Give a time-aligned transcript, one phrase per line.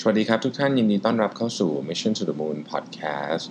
[0.00, 3.44] สวัสดีครับทุกท่านยินดีต้อนรับเข้าสู่ Mission to the Moon Podcast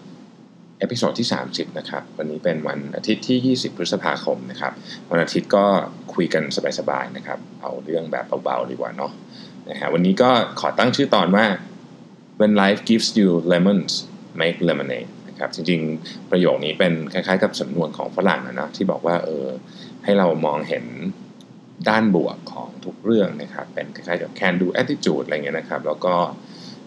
[0.80, 4.74] เอพิโซดที่ 30 นะครับ วันนี้เป็นวันอาทิตย์ที่ 20 พฤษภาคมนะครับ
[5.12, 5.66] วันอาทิตย์ก็
[6.14, 6.44] คุยกัน
[6.80, 9.12] สบายๆนะครับ เอาเรื่องแบบเบาๆดีกว่าเนาะ
[9.70, 10.30] นะฮะวันนี้ก็
[10.60, 11.46] ขอตั้งชื่อตอนว่า
[12.40, 13.92] When life gives you lemons
[14.42, 19.46] make lemonade นะครับจริงๆ ประโยคนี้เป็นคล้ายๆ กับสำนวนของฝรั่งนะนะที่บอกว่าเออ
[20.04, 20.86] ให้เรามองเห็น
[21.90, 26.16] ด้านบวกของทุกเรื่องนะครับ เป็นคล้ายๆกับ can do attitude อะไรเงี้ยนะครับ แล้วก็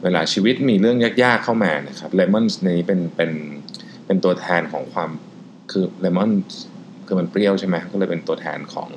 [0.03, 3.31] เวลาชีวิตมีเรื่องยากๆเข้ามานะครับ lemons นนี้เป็นเป็น
[4.07, 5.11] เป็นตัวแทนของความ
[5.73, 6.31] คือ lemon
[7.07, 8.91] คือมันเปรี้ยวใช่ไหมก็เลยเป็นตัวแทนของ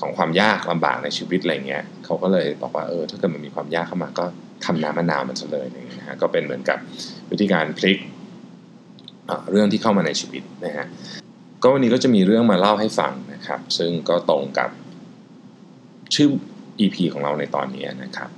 [0.00, 4.24] ของความยากลำบากในชีวิตอะไรเงี้ยเขาก็เลยบอกว่าเออถ้าเกิดมันมีความยากเข้ามาก็
[4.64, 6.78] ทำน้ำมะนาวมันซะเลยอย่างเงี้ยนะฮะก็เป็นเหมือนกับ
[7.30, 7.98] วิธีการพลิก
[9.50, 10.86] เรื่องที่เข้ามาในชีวิตนะฮะ
[11.62, 14.70] ก็วันนี้ก็จะมีเรื่องมาเล่าให้ฟังนะครับ ซึ่งก็ตรงกับ
[16.14, 16.28] ชื่อ
[16.80, 18.30] EP ของเราในตอนนี้นะครับ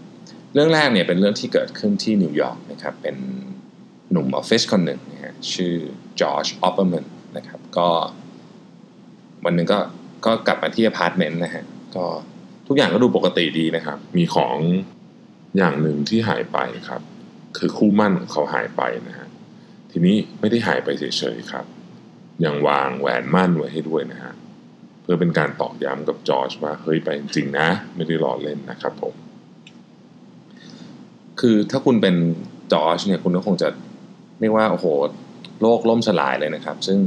[0.55, 3.17] เรื่องแรกเนี่ยเป็นเรื่องที่เกิดขึ้นที่นิวยอร์กนะครับเป็น
[4.11, 5.75] หนุ่มออฟฟิศคนหนึ่งนะฮะชื่อ
[6.21, 7.05] จอร์จออปเปอร์แมน
[7.37, 7.89] นะครับก็
[9.45, 9.79] วันหนึ่งก็
[10.27, 11.65] ก็กลับมาที่อพาร์ตเมนต์นะฮะ
[11.97, 12.05] ก็
[12.67, 14.57] ทุกอย่างก็ดูปกติดีนะครับ มีของ
[15.57, 16.59] อย่างหนึ่งที่หายไป
[16.89, 17.03] ครับ
[17.59, 19.29] คือคู่หมั้นของเขาหายไปนะฮะ
[19.91, 21.65] ทีนี้ไม่ได้หายไปเฉยๆครับ
[22.45, 24.33] ยังวางแหวนมั่นไว้ให้ด้วยนะฮะ
[25.13, 29.15] พื่อเป็นการตอกย้ำกับจอร์จว่าเฮ้ยไปจริงนะ ไม่ได้หลอเล่นนะครับผม
[31.41, 32.15] คือถ้าคุณเป็น
[32.73, 33.69] จอร์จเนี่ยคุณก็คงจะ
[34.41, 34.87] เรียกว่าโอ้โห
[35.63, 36.99] โลกล่มสลายเลยนะครับ ซึ่ง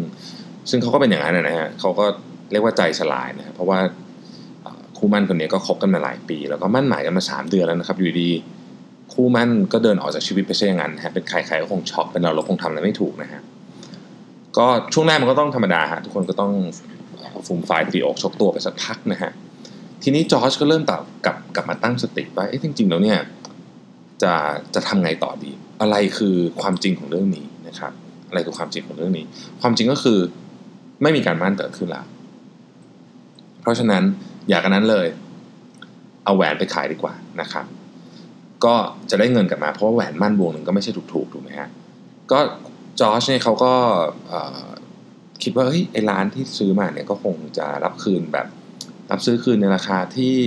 [0.70, 2.06] ซึ่งเขาก็เป็นอย่างนั้นนะฮะเขาก็
[2.52, 3.80] เรียกว่าใจสลายนะครับเพราะว่า
[4.98, 8.30] คู่มั่นคนนี้ก็คบกันมาหลายปี แล้วก็มั่นหมายกันมา 3 เดือนแล้วนะครับอยู่ดี
[9.14, 13.42] คู่มั่นก็เดินออกจากชีวิตไปซะอย่างนั้นฮะเป็นใครๆก็คงช็อกเป็นเราเราคงทำอะไรไม่ถูกนะฮะ
[14.58, 16.52] ก็ช่วงแรกมันก็ต้องธรรมดาฮะทุกคนก็ต้อง
[17.46, 19.32] ฟูมไฟตีอกชกตัวไปสักพักนะฮะ
[20.04, 23.20] ทีนี้จอร์จก็เริ่มตับกลับกลับมาตั้งสติว่าเอ๊ะจริง ๆ แล้วเนี่ย
[24.24, 24.34] จะ
[24.76, 25.52] จะทำไงต่อดี
[25.82, 27.94] อะไรคือความจริงของเรื่องนี้นะครับ
[28.30, 29.26] อะไรคือความจริงของเรื่องนี้
[29.62, 30.20] ความจริงก็คือ
[31.02, 32.06] ไม่มีการมั่นเกิดขึ้นล้ว
[33.62, 34.04] เพราะฉะนั้น
[34.50, 35.08] อยากกันนั้นเลย
[36.26, 37.66] เอาแหวนไปขายดีกว่านะครับ
[38.66, 38.76] ก็
[39.10, 41.70] จะได้เงินกลับมาเพราะว่าแหวนมั่นวงหนึ่งก็ไม่ใช่ถูกๆถูกไหมฮะ
[42.32, 42.40] ก็
[43.00, 43.74] จอร์จเนี่ยเขาก็
[45.44, 48.48] คิดว่าเฮ้ยไอ้ร้านที่ซื้อมาเนี่ยก็คงจะรับคืนแบบ
[49.12, 50.38] รับซื้อคืนในราคาที่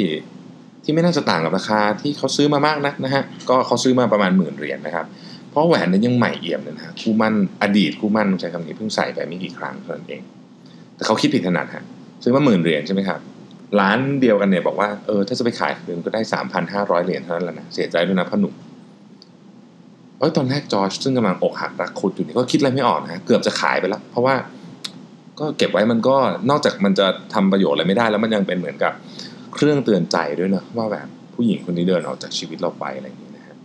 [0.84, 5.06] ที่ไม่น่าจะต่างกับราคาที่เขาซื้อมามากนักนะฮะก็เขาซื้อมาประมาณหมื่นเหรียญนะครับ
[5.50, 10.22] เพราะแหวนนั้นยังใหม่เอี่ยมเลยนะฮะคู่มั่นอดีตคู่มั่นใช้คำนี้เพิ่งใส่ไปไม่กี่ครั้งเท่านั้นเอง
[10.96, 11.84] แต่เขาคิดผิดขนาดฮะ
[12.22, 13.20] ซื้อมาหมื่นเหรียญใช่ไหมครับ
[13.80, 18.54] ร้านเดียวกันเนี่ยบอกว่าเออถ้าจะไปขายคืนก็ได้สามพันห้าร้อยเหรียญเท่านั้นแหละนะเสียใจด้วยนะพ่อหนุ่ม
[20.18, 24.34] เออตอนแรกจอร์จซึ่งกำลังอกหักรักคุดอยู่นี่ก็คิดอะไรไม่ออกนะเกือบจะขายไปแล้ว เพราะว่า
[25.40, 26.16] ก็เก็บไว้มันก็
[26.50, 28.92] นอกจากมันจะทำประโยชน์อะไรไม่ได้ แล้วมันยังเป็นเหมือนกับ
[29.54, 33.56] เครื่องเตือนใจด้วยนะว่าแบบผู้หญิงคนนี้เดินออกจากชีวิตเราไปอะไรอย่างนี้นะฮะ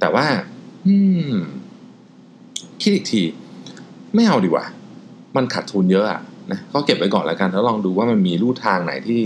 [0.00, 0.26] แต่ว่า
[0.86, 0.96] อื
[1.32, 1.34] ม
[2.82, 3.22] คิดอีกที
[4.14, 4.64] ไม่เอาดีกว่า
[5.36, 6.20] มันขาดทุนเยอะอะ
[6.52, 9.22] นะก็เก็บไว้ก่อนแล้วกันแล้วลองดูว่ามันมีรูทางไหนที่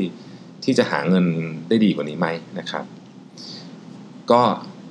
[0.64, 1.24] ที่จะหาเงิน
[1.68, 2.26] ได้ดีกว่านี้ไหม
[2.58, 2.84] นะครับ
[4.30, 4.42] ก็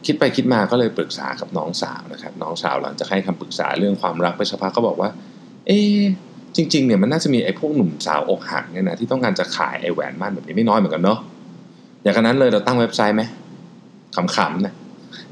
[0.05, 5.09] คิดไปคิดมาก็เลยปรึกษากับน้องสาวนะครับ น้องสาวหลังจากให้คำปรึกษาเรื่องความรักไปสักพักก็บอกว่า
[5.67, 5.79] เอ๊
[6.55, 11.19] จริงๆเนี่ยมันน่าจะมีไอ้พวกหนุ่มสาวอกหักเนี่ยนะที่ต้องการจะขายไอ้แหวนมั่นแบบนี้ไม่น้อยเหมือนกันเนาะ
[12.03, 13.23] อย่างนั้นเลยเราตั้งเว็บไซต์ไหม
[14.15, 14.73] ขำๆนะ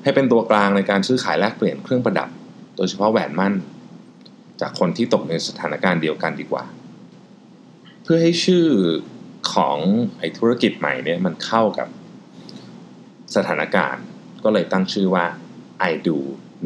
[0.04, 2.30] ให้เป็นตัวกลางในการซื้อขายแลกเปลี่ยนเครื่องประดับ
[2.78, 3.54] โดยเฉพาะแหวนมั่น
[4.62, 6.64] จากคนที่ตกในสถานการณ์เดียวกันดีกว่า
[8.04, 8.68] เพื่อให้ชื่อ
[9.54, 9.78] ของ
[10.20, 11.88] ไอ้ธุรกิจใหม่เนี่ยมันเข้ากับ
[13.36, 14.04] สถานการณ์
[14.44, 15.26] ก็เลยตั้งชื่อว่า
[15.90, 16.18] I do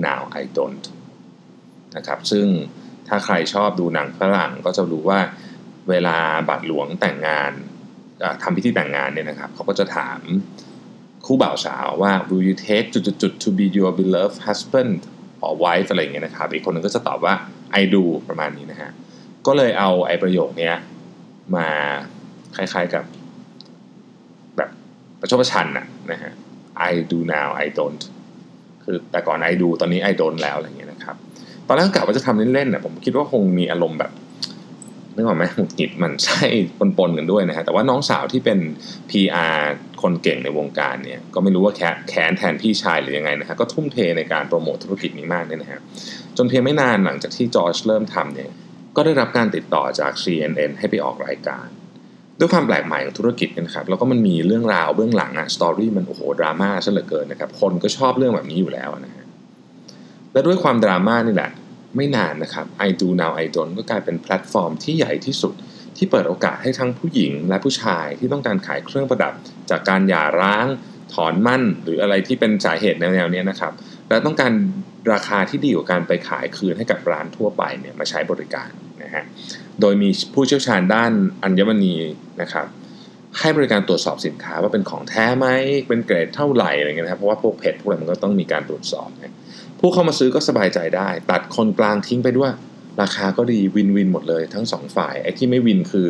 [0.07, 0.85] now I don't
[1.97, 2.47] นะครับซึ่ง
[3.09, 5.19] ถ้าใครชอบดูหนังฝรั่งก็จะรู้ว่า
[5.89, 6.17] เวลา
[6.49, 7.51] บัตรหลวงแต่งงาน
[8.43, 10.19] ทำพิธีแต่งงานเนี่ยนะครับเขาก็จะถาม
[11.25, 14.95] คู่บ่าวสาวว่า will you take จุดๆ to be your beloved husband
[15.45, 17.33] or wife อะไรอย่างเงี้ยนะครับ อีกคนนึงก็จะตอบว่า
[17.81, 18.91] I do ประมาณนี้นะฮะ
[19.47, 20.71] ก็เลยเอาไอ้ประโยคนี้
[21.55, 21.67] มา
[22.55, 23.03] คล้ายๆกับ
[24.57, 24.69] แบบ
[25.19, 26.31] ประชดประชันนะนะฮะ
[26.89, 28.03] I do now I don't
[28.83, 31.15] คือแต่ก่อน I do ตอนนี้ I don't แล้วอะไรเงี้ยนะครับ
[31.71, 34.11] ตอนแรกกะว่าจะทำเล่นๆนะผมคิดว่าคงมีอารมณ์แบบ
[35.15, 36.45] นึกออกไหมหงุดหงิดมันใช่
[36.97, 38.59] ปนๆกันด้วยนะฮะแต่ว่าน้องสาวที่เป็น
[39.09, 39.57] PR
[40.01, 45.79] คนเก่งในวงการเนี่ยก็ไม่รู้ว่าแแค้นแทนพี่ชายหรือยังไงนะฮะก็ทุ่มเทในการโปรโมทธุรกิจนี้มากเนี่ยนะฮะ
[46.37, 48.49] จนเพียงไม่นานหลังจากที่จอร์จเริ่มทำเนี่ย
[48.95, 51.67] ก็ได้รับการติดต่อจาก CNN ให้ไปออกรายการ
[52.39, 59.25] ด้วยความแปลกใหม่ของธุรกิจนะครับแล้วก็มันมีเรื่องราวเบื้องหลังอะสตอรี่มันโอ้โหดราม่าซะเหลือเกินนะครับคนก็ชอบเรื่องแบบนี้อยู่แล้วนะฮะ
[60.33, 61.51] และด้วยความดราม่านี่แหละ
[61.95, 65.53] ไม่นานนะครับ I do now I don't ก็กลายเป็นแพลตฟอร์มที่ใหญ่ที่สุด
[65.97, 69.33] ที่เปิดโอกาสให้ทั้งผู้หญิงและผู้ชายที่ต้องการขายเครื่องประดับ
[69.69, 70.65] จากการหย่าร้าง
[71.13, 73.73] ถอนมั่น หรืออะไรที่เป็นสาเหตุแนวๆนี้นะครับ
[74.09, 74.51] แล้วต้องการ
[75.13, 78.69] ราคาที่ดีกว่าการไปขายคืนให้กับร้านทั่วไปเนี่ยมาใช้บริการ
[79.03, 79.23] นะฮะ
[79.81, 81.11] โดยมีผู้เชี่ยวชาญด้าน
[81.43, 81.95] อัญมณี
[82.41, 82.67] นะครับ
[83.39, 85.47] ให้บริการตรวจสอบสินค้าว่าเป็นของแท้ไหม
[85.87, 89.35] เป็นเกรดเท่าไหร่อะไรเงี้ยนะครับเพราะว่าพวกเพจพวกอะไรมันก็ต้องมีการตรวจสอบนะ
[89.79, 92.51] ผู้เข้ามาซื้อก็สบายใจได้ ตัดคนกลางทิ้งไปด้วย
[93.01, 96.09] ราคาก็ดีวินวินหมดเลยทั้งสองฝ่ายไอ้ที่ไม่วินคือ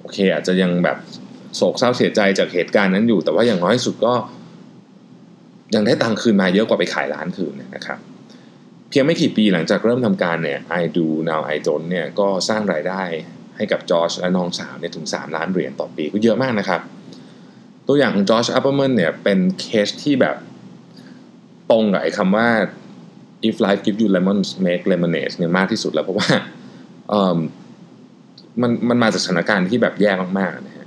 [0.00, 0.98] โอเคอาจจะยังแบบ
[1.56, 4.14] โศกเศร้าเสียใจจากเหตุการณ์นั้นอยู่ แต่ว่าอย่างน้อยสุดก็
[5.74, 7.98] ยังได้ตังค์คืนมาเยอะกว่าไปขายร้านคืนนะครับ
[8.90, 13.02] เพียงไม่กี่ปีหลังจากเริ่มทำการเนี่ย I do now I don't เนี่ยก็สร้างรายได้
[13.56, 16.80] ให้กับจอร์จและน้องสาวเนี่ยถึง 3 ล้านเหรียญต่อปีก็เยอะมากนะครับ
[17.86, 20.36] ตัวอย่างของจอร์จอัปเปอร์แมนเนี่ยเป็นเคสที่แบบ
[21.70, 22.48] ตรงกับไอ้คำว่า
[23.48, 26.28] if life gives you lemons make lemonade เนี่ยมากที่สุดแล้วเพราะว่า
[28.62, 30.86] มันมันมาจากสถานการณ์ที่แบบแย่มากๆนะฮะ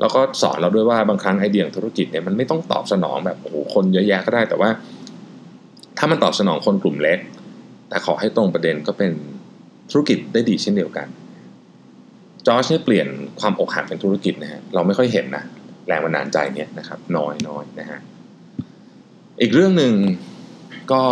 [0.00, 4.70] แล้วก็สอนเราด้วยว่าบางครั้งไอเดียของธุรกิจเนี่ยมันไม่ต้องตอบสนองแบบโอ้โหคนเยอะแยะก็ได้แต่ว่า
[5.98, 7.18] ถ้ามันตอบสนองคนกลุ่มเล็ก
[7.88, 9.12] แต่ขอให้ตรงประเด็นก็เป็น
[9.90, 11.06] ธุรกิจได้ดีเช่นเดียวกัน
[12.46, 13.08] จอร์จเนี่ยเปลี่ยน
[13.40, 15.44] ความอกหักเป็นธุรกิจนะฮะเราไม่ค่อยเห็นนะ
[15.86, 17.98] แรงบันดาลใจเนี่ยนะครับน้อยน้อยนะฮะ
[19.42, 19.94] อีกเรื่องหนึ่ง
[20.92, 21.04] ก็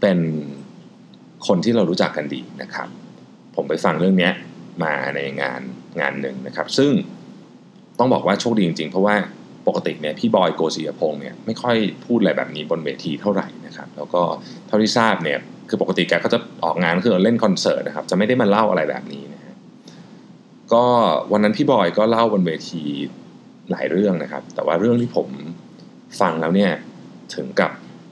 [0.00, 0.18] เป็น
[1.46, 2.88] คนที่เรารู้จักกันดีนะครับ
[3.56, 4.30] ผมไปฟังเรื่องนี้
[4.84, 5.60] มาในงาน
[6.00, 6.90] งานหนึ่งนะครับ ซึ่ง
[7.98, 9.14] ต้องบอกว่าโชคดีจริงๆ เพราะว่า
[9.68, 14.22] ปกติเนี่ยพี่บอยโกศิยพงศ์เนี่ยไม่ค่อยพูดอะไรแบบนี้บนเวทีเท่าไหร่นะครับ แล้วก็
[14.66, 15.38] เท่าที่ทราบเนี่ย
[15.68, 19.54] คือปกติแกก็จะออกงานคือเล่นคอนเสิร์ตนะครับ จะไม่ได้มาเล่าอะไรแบบนี้นะฮะ
[20.72, 20.84] ก็
[21.32, 22.82] วันนั้นพี่บอยก็เล่าบนเวที
[23.70, 25.28] หลายเรื่องนะครับ แต่ว่าเรื่องที่ผม
[26.20, 26.72] ฟังแล้วเนี่ย
[27.34, 27.70] ถึงกับ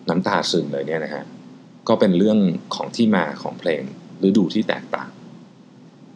[0.09, 1.25] น้ำตาซึมเลยเนี่ยนะฮะ
[1.89, 2.39] ก็เป็นเรื่อง
[2.75, 3.83] ของที่มาของเพลง
[4.27, 5.11] ฤดูที่แตกต่าง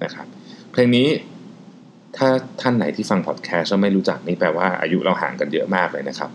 [0.04, 0.26] นะครับ
[0.72, 1.08] เพลงนี้
[2.16, 2.28] ถ้า
[2.60, 6.30] ท่านไหนที่ฟังพอดแคสต์แล้วไม่รู้จักนี่แปลว่าอายุเราห่างกันเยอะมากเลยนะครับ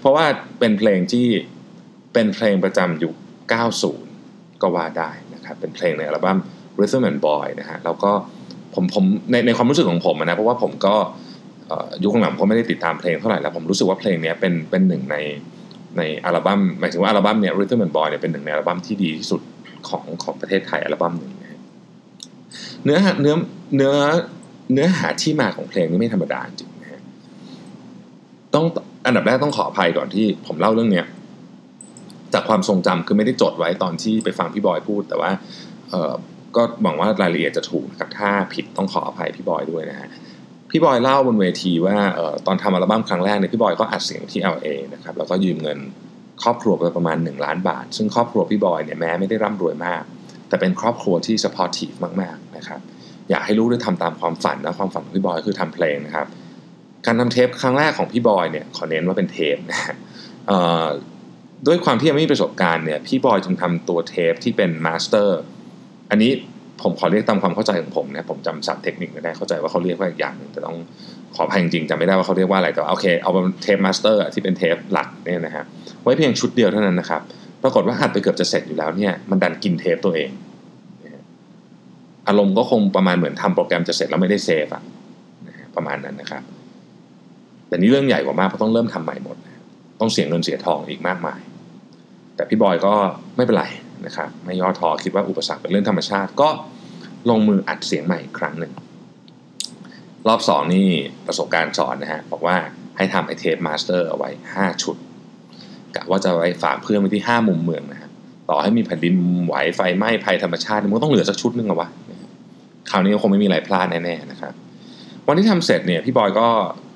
[0.00, 0.24] เพราะว่า
[0.58, 1.26] เป็นเพลงที่
[2.12, 3.14] เป็นเพลงประจำยุค
[3.88, 6.38] 90 ก็ว่าได้นะครับ เป็นเพลงในอัลบั้ม
[6.80, 8.12] Rhythm and Boy นะฮะแล้วก็
[8.74, 10.96] ผมผมในในความรู้สึกของผมนะ เพราะว่าผมก็
[12.04, 15.16] ยุคหลังผมก็ไม่ได้ติดตามเพลงเท่าไหร่แล้วผมรู้สึกว่าเพลงนี้เป็นเป็นหนึ่งใน
[15.96, 19.40] ในอัลบั้มหมายถึงว่าอัลบั้มเนี่ย Rhythm and Boy เนี่ยเป็นหนึ่งในอัลบั้มที่ดีที่สุด
[19.88, 21.58] ของของประเทศไทยอัลบั้มหนึ่งนะ
[22.84, 23.34] เนื้อเนื้อ
[23.76, 23.94] เนื้อ
[24.72, 27.00] เนื้อหาที่มาของเพลงนี่ไม่ธรรมดาจริงนะฮะ
[28.54, 28.64] ต้อง
[29.06, 31.06] อันดับแรกต้องขออภัยก่อนที่ผมเล่าเรื่องเนี้ย
[32.34, 35.30] จากความทรงจำคือไม่ได้จดไว้ตอนที่ไปฟังพี่บอยพูด แต่ว่า
[35.90, 36.12] เออ
[36.56, 40.08] ก็หวังว่ารายละเอียดจะถูกนะครับถ้าผิดต้องขออภัยพี่บอยด้วยนะฮะ
[40.76, 45.78] พี่บอยเล่าบนเวทีว่าออตอนทำอัลบั้มครั้งแรกเนี่ยพี่บอยก็อัดเสียงที่ LA นะครับแล้วก็ยืมเงิน
[46.42, 50.02] ครอบครัวไปประมาณ 1 ล้านบาท ซึ่งครอบครัวพี่บอยเนี่ยแม้ไม่ได้ร่ำรวยมาก
[50.48, 52.80] แต่เป็นครอบครัวที่สปอร์ตีฟมากๆนะครับ
[53.30, 56.26] อยากให้ลูกได้ทำตามความฝันนะความฝันของพี่บอยคือทำเพลงนะครับ
[57.06, 59.80] การทำเทปครั้งแรกของพี่บอยเนี่ยขอเน้นว่าเป็นเทปนะ
[61.66, 65.40] ด้วยความที่ยังไม่มีประสบการณ์เนี่ยพี่บอยจึงทำตัวเทปที่เป็นมาสเตอร์
[66.10, 66.32] อันนี้
[66.82, 70.76] ผมขอเรียกตามความเข้าใจของผมนะผมจำศัพท์เทคนิคไม่ได้เข้าใจว่าเขาเรียกว่าอย่างหนึ่งแต่ต้อง
[71.34, 75.64] ขออภัยจริงๆจำไม่ได้ว่าเขาเรียกว่าอะไรแต่โอเคเอาเป็นเทปมาสเตอร์ที่เป็นเทปหลักเนี่ยนะฮะ
[76.02, 77.22] ไว้เพียงชุดเดียวเท่านั้นนะครับ
[77.62, 80.30] ปรากฏว่าอัดไปเกือบจะเสร็จอยู่แล้วเนี่ยมันดันกินเทปตัวเอง
[82.28, 84.82] อารมณ์ก็คงประมาณเหมือนทำโปรแกรมจะเสร็จแล้วไม่ได้เซฟอะ
[85.76, 86.42] ประมาณนั้นนะครับ
[87.68, 89.36] แต่นี่เรื่องใหญ่กว่ามากเพราะต้องเริ่มทำใหม่หมด
[90.00, 91.40] ต้องเสียเงินเสียทองอีกมากมาย
[92.36, 92.92] แต่พี่บอยก็
[93.36, 93.64] ไม่เป็นไร
[94.06, 96.48] นะครับไม่ย่อท้อคิดว่าอุปสรรคเป็นเรื่องธรรมชาติ ก็
[97.30, 98.72] ลงมืออัดเสียงใหม่อีกครั้งหนึ่ง
[100.28, 100.88] รอบสองนี่
[101.26, 102.56] ประสบการณ์สอนนะฮะบอกว่า
[102.96, 104.96] ให้ทำไอ้เทปมาสเตอร์เอาไว้ 5 ชุด
[105.94, 108.10] กะว่าจะไว้ฝากเพื่อนไว้ที่ 5 มุมเมืองนะฮะ
[108.48, 109.14] ต่อให้มีแผ่นดิน
[109.46, 111.88] ไหวไฟไหม้ภัยธรรมชาติมันก็ต้องเหลือสักชุดนึงอะวะ
[112.90, 114.52] คราวนี้คงไม่มีอะไรพลาดแน่ๆนะครับ
[115.26, 116.46] วันที่ทำเสร็จเนี่ยพี่บอยก็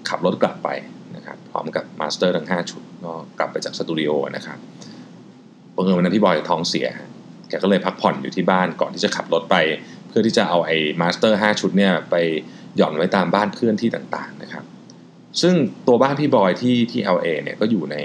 [0.08, 0.68] ขับรถกลับไป
[1.16, 4.58] นะครับพร้อมกับมาสเตอร์ทั้ง 5 ชุดก็กลับไปจากสตูดิโอนะครับ
[5.78, 6.88] บังเอิญวันนั้นพี่บอยท้องเสีย
[7.48, 9.56] แกก็เลยพักผ่อนอยู่ที่บ้านก่อนที่จะขับรถไป
[10.08, 12.14] เพื่อที่จะเอาไอ้มาสเตอร์5ชุดเนี่ยไป
[12.76, 14.64] หย่อนไว้ตามบ้านเพื่อนที่ต่างๆนะครับ
[15.40, 15.54] ซึ่ง
[15.86, 17.96] ตัวบ้านพี่บอยที่ที่ LA เนี่ยก็อยู่ใน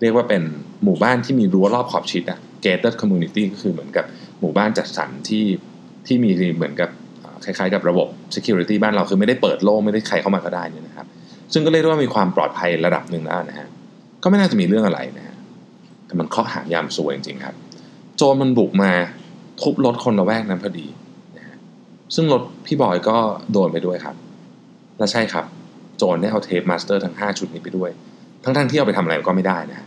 [0.00, 0.42] เรียกว่าเป็น
[0.84, 4.04] หมู่บ้านที่มีรั้วรอบขอบชิดอะ gated community ก็คือเหมือนกับ
[4.40, 5.44] หมู่บ้านจัดสรรที่
[6.06, 6.90] ที่มีเหมือนกับ
[7.44, 11.06] คล้ายๆ กับระบบ security บ้านเราคือไม่ได้เปิดโล่งไม่ได้ใครเข้ามาก็ได้นี่นะครับ
[11.52, 13.68] ซึ่งก็เรียกว่ามีความปลอดภัยระดับหนึ่งแล้วนะฮะ
[14.22, 15.27] ก็ไม่น่าจะมีเรื่องอะไรนะฮะ
[16.08, 17.56] แต่มันเคาะหางยามซวยจริงๆครับ
[18.16, 18.92] โจรมันบุกมา
[19.62, 20.86] ทุบรถคนละแวกนั้นพอดี
[21.36, 21.56] นะฮะ
[22.14, 23.16] ซึ่งรถพี่บอยก็
[23.52, 24.16] โดนไปด้วยครับ
[24.98, 25.44] และใช่ครับ
[25.98, 27.90] โจรได้เอาเทปมาสเตอร์ทั้ง 5 ชุดนี้ไปด้วย
[28.44, 29.86] ทั้งๆที่เอาไปทำอะไรก็ไม่ได้นะ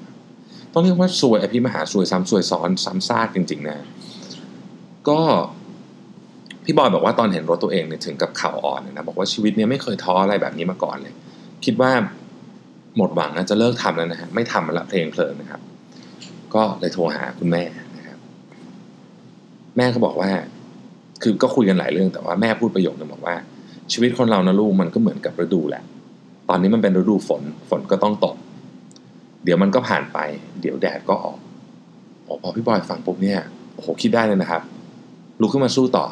[0.74, 3.78] ต้องเรียกว่าซวยอภิมหาซวยซ้ำซวยซ้อนซ้ำซากจริง ๆ นะ
[5.10, 5.20] ก็
[6.66, 11.14] พี่บอยบอกว่าตอนเห็นรถตัวเองเนี่ยถึงกับเข่าอ่อนนะบอกว่าชีวิตเนี่ยไม่เคยท้ออะไรแบบนี้มาก่อนเลย
[11.66, 11.92] คิดว่า
[12.98, 15.62] หมดหวังนะจะเลิกทำแล้วนะฮะไม่ทำแล้วเพลงเพลิงนะครับ
[16.56, 17.64] ก็เลยโทรหาคุณแม่
[17.98, 18.18] นะครับ
[19.78, 20.30] แม่ก็บอกว่า
[21.22, 23.36] คือก็คุยกันหลายเรื่องแต่ว่าแม่พูดประโยคนึงบอกว่า
[23.92, 25.84] ชีวิตคนเรานะลูกมันก็เหมือนกับฤดูแหละ
[26.50, 28.36] ตอนนี้มันเป็นฤดูฝน ฝนก็ต้องตก
[29.44, 30.20] เดี๋ยวมันก็ผ่านไป
[30.62, 31.38] เดี๋ยวแดดก็ออก
[32.26, 33.40] โอ้พอพี่บอยฟังปุ๊บเนี่ย
[33.74, 34.62] โอ้โหคิดได้เลยนะครับ
[35.42, 36.06] ลุกขึ้นมาสู้ต่อ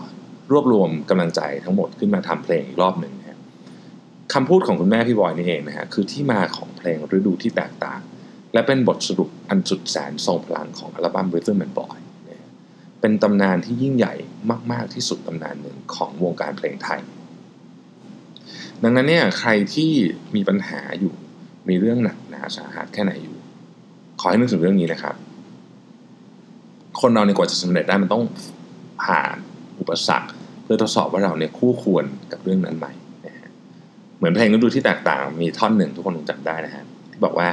[0.51, 3.39] รวบรวมกำลังใจทั้งหมดขึ้นมาทำเพลงอีกรอบหนึ่งนะ
[4.33, 7.99] คำพูดของคุณแม่พี่บอยนี่เองนะฮะคือที่มาของเพลงฤดูที่แตกต่าง
[8.53, 11.97] และเป็นบทสรุปอันสุดแสนทรงพลังของอัลบั้ม Rhythm and Boy
[12.29, 12.49] นะฮะ
[13.01, 14.13] เป็นตำนานที่ยิ่งใหญ่
[14.71, 17.01] มาก ๆ ที่สุดตำนานหนึ่งของวงการเพลงไทย
[18.83, 19.91] ดังนั้นเนี่ยใครที่
[20.35, 21.13] มีปัญหาอยู่
[21.69, 23.37] มีเรื่องหนักหนาสาหัสแค่ไหนอยู่
[24.19, 25.15] ขอให้นึกถึงเรื่องนี้นะครับ
[27.01, 28.23] คนเราในยกว่าจะสำเร็จได้มันต้อง
[29.03, 29.35] ผ่าน
[29.79, 30.29] อุปสรรค
[30.63, 32.87] เพื่อทดสอบว่าเราเนี่ยคู่ควรกับเรื่องนั้นไหม
[33.25, 33.49] นะฮะ
[34.17, 37.47] เหมือนเพลงฤดูที่แตกต่างมีท่อนหนึ่งทุกคนคงจำได้นะฮะที่บอกว่า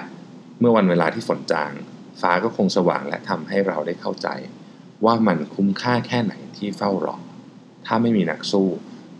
[0.60, 1.72] เมื่อวันเวลาที่ฝนจาง
[2.20, 4.28] ฟ้าก็คงสว่างและทำให้เราได้เข้าใจ
[5.04, 7.16] ว่ามันคุ้มค่าแค่ไหนที่เฝ้ารอ
[7.86, 8.68] ถ้าไม่มีนักสู้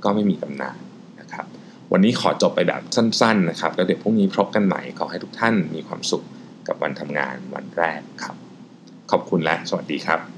[0.05, 0.79] ก็ไม่มีตำนาน
[1.21, 1.47] นะครับ
[1.93, 6.25] วันนี้ขอจบไปแบบสั้น ๆ นะครับ แล้วเดี๋ยวพรุ่งนี้พบกันใหม่ ขอให้ทุกท่านมีความสุข
[6.67, 8.37] กับวันทำงานวันแรกครับ
[9.11, 10.36] ขอบคุณและสวัสดีครับ